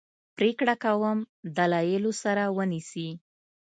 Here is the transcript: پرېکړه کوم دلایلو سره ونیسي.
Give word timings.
پرېکړه 0.35 0.75
کوم 0.83 1.17
دلایلو 1.57 2.11
سره 2.23 2.43
ونیسي. 2.57 3.09